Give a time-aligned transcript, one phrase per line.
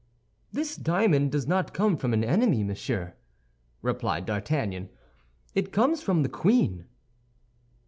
[0.51, 3.13] "This diamond does not come from an enemy, monsieur,"
[3.83, 4.89] replied D'Artagnan,
[5.53, 6.87] "it comes from the queen."